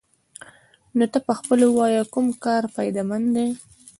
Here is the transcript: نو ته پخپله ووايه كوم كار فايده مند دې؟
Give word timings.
نو 0.97 1.05
ته 1.11 1.19
پخپله 1.27 1.65
ووايه 1.69 2.03
كوم 2.13 2.27
كار 2.43 2.63
فايده 2.73 3.03
مند 3.09 3.27
دې؟ 3.35 3.47